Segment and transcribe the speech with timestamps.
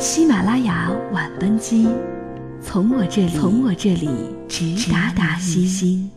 [0.00, 1.86] 喜马拉雅晚班机，
[2.62, 4.08] 从我这里，从我这里
[4.48, 6.10] 直达达西心。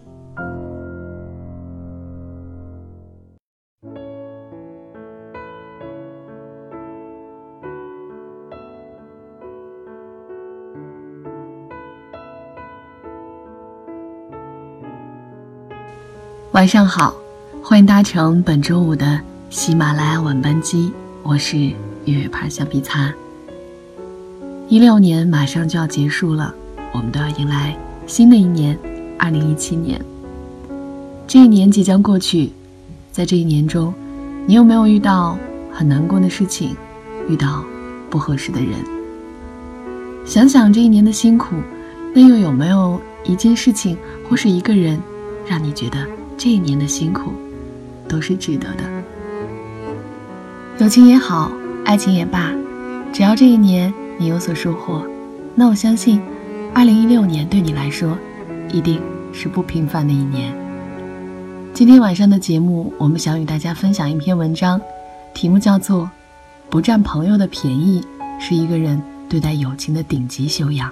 [16.54, 17.13] 晚上好，
[17.61, 19.20] 欢迎搭乘本周五的
[19.50, 21.73] 喜马拉雅晚班机，我是月
[22.05, 23.13] 月牌橡皮擦。
[24.69, 26.53] 一六年马上就要结束了，
[26.93, 27.77] 我们都要迎来
[28.07, 28.77] 新的一年，
[29.19, 29.99] 二零一七年。
[31.27, 32.49] 这一年即将过去，
[33.11, 33.94] 在这一年中，
[34.47, 35.38] 你有没有遇到
[35.72, 36.75] 很难过的事情，
[37.27, 37.63] 遇到
[38.09, 38.72] 不合适的人？
[40.25, 41.55] 想想这一年的辛苦，
[42.16, 43.97] 那又有没有一件事情
[44.30, 45.00] 或是一个人，
[45.45, 45.97] 让你觉得？
[46.38, 47.31] 这一年的辛苦，
[48.08, 48.83] 都是值得的。
[50.80, 51.52] 友情也好，
[51.86, 52.52] 爱情也罢，
[53.14, 55.05] 只要这一年你有所收获，
[55.55, 56.22] 那我相信，
[56.73, 58.17] 二零一六年对你来说，
[58.72, 59.02] 一定
[59.33, 60.53] 是不平凡的一年。
[61.73, 64.80] 今天晚上的节目，我们想与大家分享一篇文章，
[65.33, 66.03] 题目叫做
[66.70, 68.05] 《不占朋友的便宜，
[68.39, 70.89] 是一个人对待友情的顶级修养》。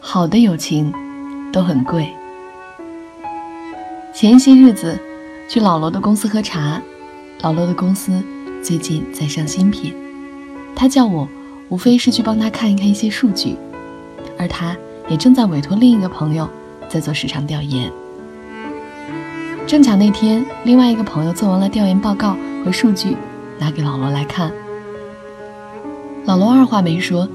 [0.00, 0.92] 好的友情
[1.52, 2.08] 都很贵。
[4.24, 4.98] 前些日子
[5.46, 6.80] 去老罗的公司喝茶，
[7.42, 8.22] 老罗的公司
[8.62, 9.94] 最近在上新品，
[10.74, 11.28] 他叫我
[11.68, 13.54] 无非是去帮他看一看一些数据，
[14.38, 14.74] 而他
[15.10, 16.48] 也正在委托另一个朋友
[16.88, 17.92] 在做市场调研。
[19.66, 23.18] 正巧那天，另外一个朋友做完了调研报告和数据，
[23.58, 24.50] 拿给老罗来看。
[26.24, 27.28] 老罗二话没说，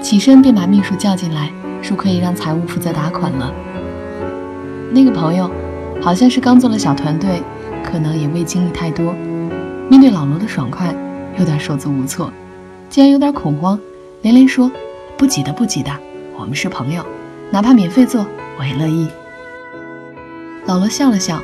[0.00, 1.50] 起身便把秘书叫进来。
[1.82, 3.52] 说可以让财务负责打款了。
[4.92, 5.50] 那个朋友
[6.00, 7.42] 好像是刚做了小团队，
[7.82, 9.12] 可能也未经历太多，
[9.90, 10.94] 面对老罗的爽快，
[11.38, 12.32] 有点手足无措，
[12.88, 13.78] 竟然有点恐慌，
[14.22, 14.70] 连连说
[15.18, 15.90] ：“不急的，不急的，
[16.38, 17.04] 我们是朋友，
[17.50, 18.24] 哪怕免费做
[18.58, 19.08] 我也乐意。”
[20.66, 21.40] 老罗笑了笑：“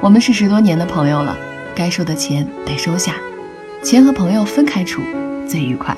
[0.00, 1.36] 我们是十多年的朋友了，
[1.74, 3.14] 该收的钱得收下，
[3.82, 5.02] 钱和朋友分开处
[5.46, 5.94] 最愉快。”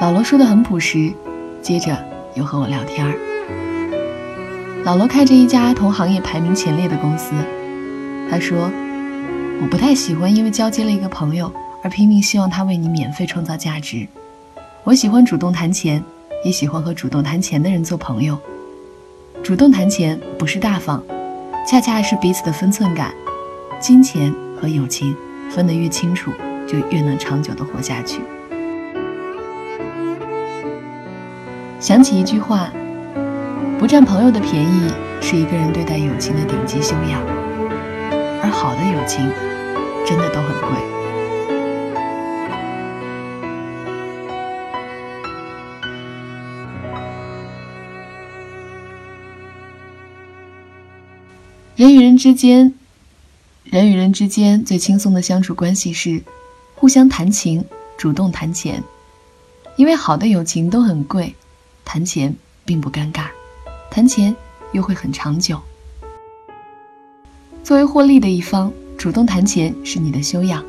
[0.00, 1.12] 老罗说的很朴实，
[1.60, 1.96] 接着
[2.34, 3.27] 又和我聊天儿。
[4.88, 7.32] 老罗开着一家同行业排名前列的公司，
[8.30, 8.70] 他说
[9.60, 11.52] ：“我不太喜欢因为交接了一个朋友
[11.84, 14.08] 而拼命希望他为你免费创造价值。
[14.84, 16.02] 我喜欢主动谈钱，
[16.42, 18.38] 也喜欢和主动谈钱的人做朋友。
[19.42, 21.04] 主动谈钱不是大方，
[21.66, 23.12] 恰恰是彼此的分寸感。
[23.78, 25.14] 金钱和友情
[25.50, 26.32] 分得越清楚，
[26.66, 28.22] 就越能长久的活下去。”
[31.78, 32.70] 想起一句话
[33.78, 37.22] ：“不占朋友的便宜，是一个人对待友情的顶级修养。”
[38.42, 39.30] 而好的友情，
[40.04, 40.70] 真的都很贵。
[51.76, 52.74] 人与人之间，
[53.62, 56.20] 人与人之间最轻松的相处关系是
[56.74, 57.64] 互相谈情，
[57.96, 58.82] 主动谈钱，
[59.76, 61.32] 因为好的友情都很贵。
[61.84, 62.34] 谈钱
[62.64, 63.28] 并不尴尬，
[63.98, 64.32] 谈钱
[64.70, 65.60] 又会很长久。
[67.64, 70.64] 作为获利的一方，主动谈钱是你的修养，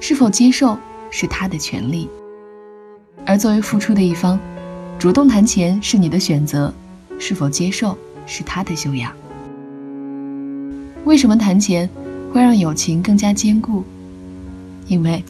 [0.00, 0.78] 是否接受
[1.10, 2.08] 是他的权利；
[3.26, 4.40] 而作为付出的一方，
[4.98, 6.72] 主动谈钱是你的选择，
[7.18, 7.94] 是否接受
[8.24, 9.12] 是他的修养。
[11.04, 11.86] 为什么谈钱
[12.32, 13.84] 会让友情更加坚固？
[14.88, 15.22] 因为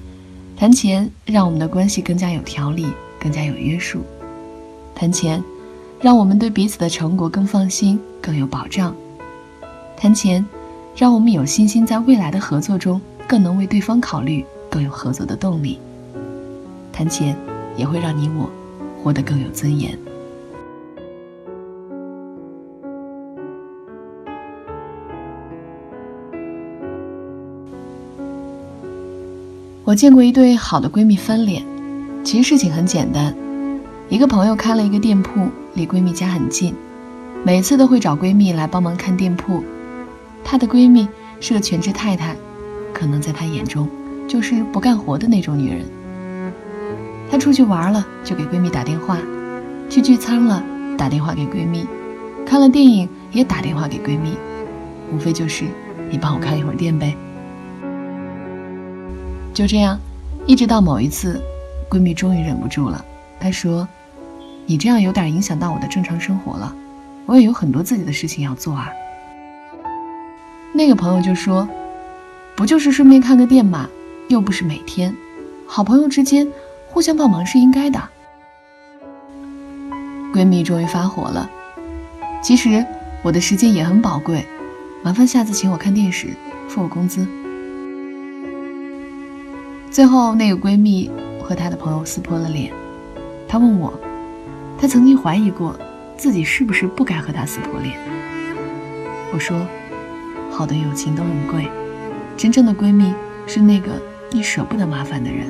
[0.57, 2.87] 谈钱让我们的关系更加有条理，
[3.19, 4.01] 更加有约束。
[4.95, 5.43] 谈钱，
[6.03, 8.93] 让我们对彼此的成果更放心、更有保障。
[9.97, 10.45] 谈钱，
[10.97, 15.79] 让我们有信心在未来的合作中更能为对方考虑，更有合作的动力。
[16.93, 17.37] 谈钱，
[17.77, 18.51] 也会让你我
[19.01, 19.97] 活得更有尊严。
[29.85, 31.63] 我见过一对好的闺蜜翻脸，
[32.25, 33.33] 其实事情很简单。
[34.09, 36.75] 一个朋友开了一个店铺，离闺蜜家很近，
[37.45, 39.65] 每次都会找闺蜜来帮忙看店铺。
[40.45, 41.09] 她的闺蜜
[41.41, 42.37] 是个全职太太，
[42.93, 43.89] 可能在她眼中
[44.29, 45.85] 就是不干活的那种女人。
[47.31, 49.17] 她出去玩了就给闺蜜打电话，
[49.89, 50.63] 去聚餐了
[50.99, 51.87] 打电话给闺蜜，
[52.45, 54.37] 看了电影也打电话给闺蜜，
[55.11, 55.65] 无非就是
[56.11, 57.17] 你帮我看一会儿店呗。
[59.55, 59.99] 就这样，
[60.45, 61.41] 一直到某一次，
[61.89, 63.03] 闺蜜终于忍不住了，
[63.41, 63.89] 她说。
[64.67, 66.75] 你这样有点影响到我的正常生活了，
[67.27, 68.89] 我也有很多自己的事情要做啊。
[70.73, 71.69] 那个朋友就说
[72.57, 73.89] ：“不就是顺便看个店嘛，
[74.29, 75.15] 又不是每天，
[75.67, 76.49] 好朋友之间
[76.89, 78.01] 互相帮忙是应该的。”
[80.33, 81.51] 闺蜜终于发火了。
[82.43, 82.85] 其实
[83.23, 84.47] 我的时间也很宝贵，
[85.03, 86.29] 麻烦下次请我看电视，
[86.69, 87.27] 付我工资。
[89.91, 91.11] 最后，那个闺蜜
[91.43, 92.73] 和她的朋友撕破了脸。
[93.47, 93.93] 她问我，
[94.83, 95.79] 她曾经怀疑过
[96.17, 97.97] 自己是不是不该和他撕破脸。
[99.33, 99.57] 我说。
[100.51, 101.67] 好的友情都很贵，
[102.37, 103.15] 真正的闺蜜
[103.47, 103.93] 是那个
[104.31, 105.47] 你舍不得麻烦的人。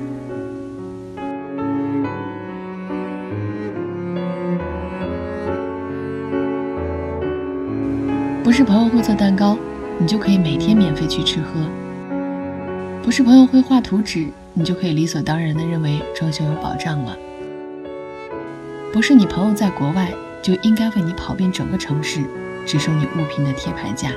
[8.45, 9.59] 不是朋友会做蛋糕，
[9.99, 11.67] 你就可以每天免费去吃喝；
[13.03, 17.17] 不是朋友会画图纸，你就可以理所当然的认为装修有保障了；
[18.93, 20.13] 不是你朋友在国外
[20.43, 22.23] 就应该为你跑遍整个城市，
[22.67, 24.11] 只收你物品的贴牌价。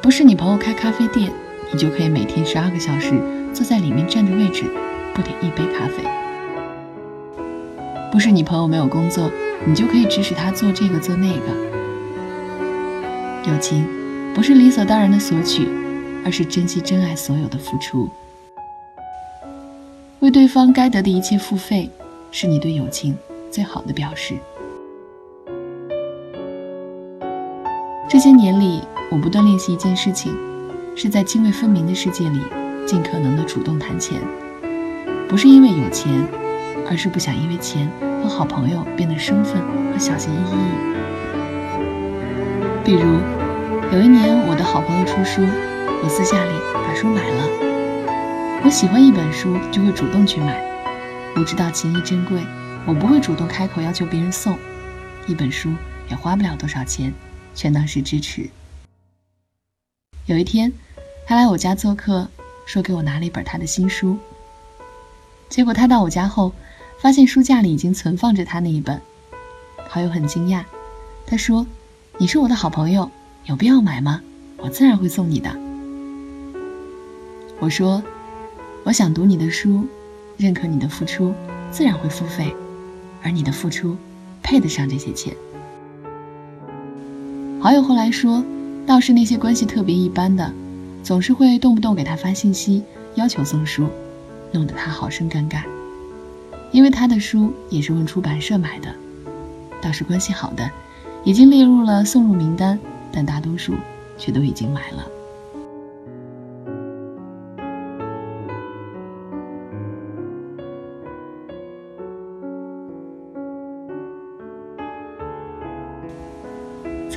[0.00, 1.32] 不是你朋友开咖啡店，
[1.72, 3.20] 你就可以每天十二个小时
[3.52, 4.62] 坐在里面占着位置，
[5.12, 6.04] 不点一杯咖啡。
[8.12, 9.28] 不是你朋友没有工作，
[9.66, 11.46] 你就可以指使他做这个做那个。
[13.50, 13.84] 友情
[14.32, 15.66] 不是理所当然的索取，
[16.24, 18.08] 而是珍惜真爱所有的付出，
[20.20, 21.90] 为对方该得的一切付费，
[22.30, 23.16] 是你对友情
[23.50, 24.34] 最好的表示。
[28.08, 28.82] 这些年里。
[29.12, 30.32] 我不断练习一件事情，
[30.94, 32.38] 是在泾渭分明的世界里，
[32.86, 34.20] 尽可能的主动谈钱。
[35.28, 36.24] 不是因为有钱，
[36.88, 37.90] 而是不想因为钱
[38.22, 39.60] 和好朋友变得生分
[39.92, 40.54] 和小心翼翼。
[42.84, 43.18] 比如，
[43.92, 45.42] 有一年我的好朋友出书，
[46.04, 47.48] 我私下里把书买了。
[48.62, 50.69] 我喜欢一本书，就会主动去买。
[51.36, 52.42] 我知道情谊珍贵，
[52.86, 54.58] 我不会主动开口要求别人送。
[55.26, 55.72] 一本书
[56.08, 57.12] 也花不了多少钱，
[57.54, 58.50] 全当是支持。
[60.26, 60.72] 有一天，
[61.26, 62.28] 他来我家做客，
[62.66, 64.18] 说给我拿了一本他的新书。
[65.48, 66.52] 结果他到我家后，
[66.98, 69.00] 发现书架里已经存放着他那一本。
[69.88, 70.64] 好友很惊讶，
[71.26, 71.66] 他说
[72.18, 73.10] ：“你是我的好朋友，
[73.46, 74.20] 有必要买吗？
[74.58, 75.50] 我自然会送你的。”
[77.60, 78.02] 我说
[78.84, 79.86] ：“我想读你的书，
[80.40, 81.32] 认可你的付出，
[81.70, 82.52] 自然会付费，
[83.22, 83.96] 而你的付出，
[84.42, 85.36] 配得上这些钱。”
[87.60, 88.42] 好友后来说。
[88.86, 90.52] 倒是那些关系特别一般的，
[91.04, 92.82] 总是会动不动给他发信息
[93.14, 93.86] 要求送书，
[94.50, 95.62] 弄得他好生尴尬。
[96.72, 98.92] 因为他的书也是问出版社买的。
[99.80, 100.68] 倒是关系好的，
[101.22, 102.76] 已经列入了送入名单，
[103.12, 103.74] 但大多数
[104.18, 105.06] 却都已经买了。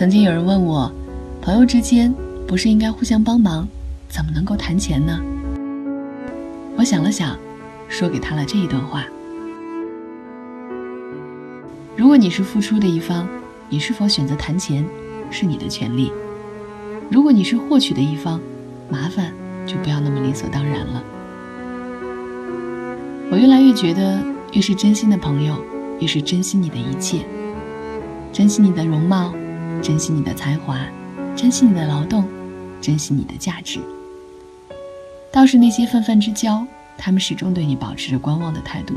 [0.03, 0.91] 曾经有人问我。
[1.41, 2.13] 朋友之间
[2.45, 3.65] 不是应该互相帮忙，
[4.09, 5.17] 怎么能够谈钱呢？
[6.75, 7.37] 我想了想，
[7.87, 9.05] 说给他了这一段话：
[11.95, 13.25] 如果你是付出的一方，
[13.69, 14.85] 你是否选择谈钱
[15.31, 16.11] 是你的权利；
[17.09, 18.41] 如果你是获取的一方，
[18.89, 19.31] 麻烦
[19.65, 21.01] 就不要那么理所当然了。
[23.31, 24.21] 我越来越觉得，
[24.51, 25.55] 越是真心的朋友，
[26.01, 27.25] 越是珍惜你的一切，
[28.33, 29.33] 珍惜你的容貌，
[29.83, 30.79] 珍惜你的才华。
[31.35, 32.23] 珍惜你的劳动，
[32.79, 33.81] 珍惜你的价值。
[35.31, 36.65] 倒是那些泛泛之交，
[36.97, 38.95] 他们始终对你保持着观望的态度，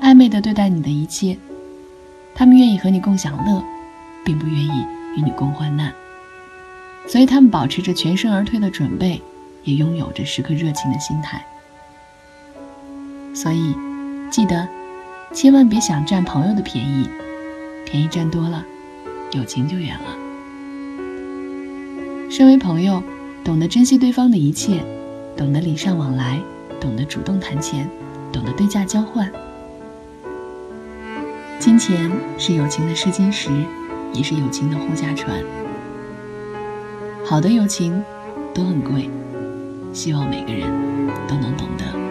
[0.00, 1.38] 暧昧的对待你的一切。
[2.34, 3.62] 他们愿意和你共享乐，
[4.24, 4.84] 并不愿意
[5.16, 5.92] 与你共患难。
[7.06, 9.20] 所以他们保持着全身而退的准备，
[9.62, 11.44] 也拥有着时刻热情的心态。
[13.34, 13.76] 所以，
[14.30, 14.66] 记得，
[15.32, 17.08] 千万别想占朋友的便宜，
[17.84, 18.64] 便宜占多了，
[19.32, 20.16] 友情就远了。
[22.30, 23.02] 身为朋友，
[23.44, 24.84] 懂得珍惜对方的一切，
[25.36, 26.40] 懂得礼尚往来，
[26.80, 27.88] 懂得主动谈钱，
[28.32, 29.30] 懂得对价交换。
[31.58, 33.50] 金钱是友情的试金石，
[34.12, 35.42] 也是友情的护驾船。
[37.24, 38.02] 好的友情
[38.52, 39.08] 都很贵，
[39.92, 40.68] 希望每个人
[41.26, 42.01] 都能懂得。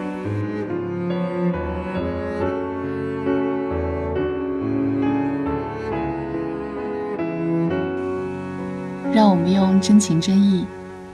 [9.14, 10.66] 让我们用真情真意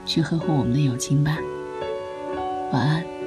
[0.05, 1.37] 去呵护我们的友情吧。
[2.71, 3.18] 晚安。